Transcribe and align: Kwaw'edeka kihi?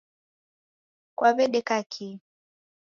Kwaw'edeka 1.17 1.77
kihi? 1.91 2.09